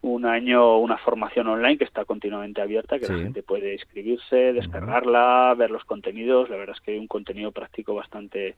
un 0.02 0.26
año 0.26 0.78
una 0.78 0.98
formación 0.98 1.48
online 1.48 1.78
que 1.78 1.84
está 1.84 2.06
continuamente 2.06 2.62
abierta, 2.62 3.00
que 3.00 3.08
la 3.08 3.20
gente 3.20 3.44
puede 3.44 3.74
inscribirse, 3.74 4.54
descargarla, 4.54 5.54
ver 5.58 5.72
los 5.72 5.84
contenidos. 5.84 6.50
La 6.50 6.56
verdad 6.56 6.76
es 6.78 6.82
que 6.82 6.92
hay 6.92 6.98
un 6.98 7.08
contenido 7.08 7.52
práctico 7.52 7.94
bastante 7.94 8.56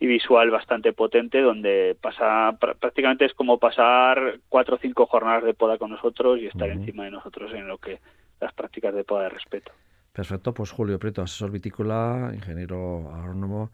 y 0.00 0.06
visual 0.06 0.50
bastante 0.50 0.92
potente 0.92 1.40
donde 1.40 1.96
pasa 2.00 2.58
prácticamente 2.58 3.24
es 3.24 3.34
como 3.34 3.58
pasar 3.58 4.40
cuatro 4.48 4.74
o 4.74 4.78
cinco 4.78 5.06
jornadas 5.06 5.44
de 5.44 5.54
poda 5.54 5.78
con 5.78 5.92
nosotros 5.92 6.40
y 6.40 6.46
estar 6.46 6.68
encima 6.68 7.04
de 7.04 7.12
nosotros 7.12 7.52
en 7.54 7.68
lo 7.68 7.78
que 7.78 8.00
las 8.40 8.52
prácticas 8.52 8.92
de 8.92 9.04
poda 9.04 9.24
de 9.24 9.28
respeto. 9.28 9.70
Perfecto, 10.12 10.52
pues 10.52 10.72
Julio 10.72 10.98
Prieto, 10.98 11.22
asesor 11.22 11.52
vitícola, 11.52 12.32
ingeniero 12.34 13.12
agrónomo 13.14 13.70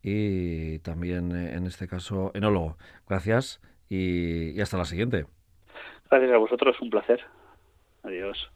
y 0.00 0.78
también 0.78 1.34
eh, 1.34 1.54
en 1.56 1.66
este 1.66 1.88
caso 1.88 2.30
enólogo. 2.34 2.76
Gracias 3.08 3.60
y 3.88 4.60
hasta 4.60 4.78
la 4.78 4.84
siguiente. 4.84 5.26
Gracias 6.12 6.34
a 6.34 6.36
vosotros, 6.36 6.78
un 6.82 6.90
placer. 6.90 7.24
Adiós. 8.02 8.52